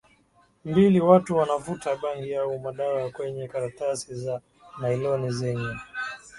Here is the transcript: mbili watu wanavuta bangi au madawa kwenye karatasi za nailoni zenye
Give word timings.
mbili 0.65 0.99
watu 1.01 1.37
wanavuta 1.37 1.95
bangi 1.95 2.35
au 2.35 2.59
madawa 2.59 3.09
kwenye 3.11 3.47
karatasi 3.47 4.15
za 4.15 4.41
nailoni 4.81 5.31
zenye 5.31 5.75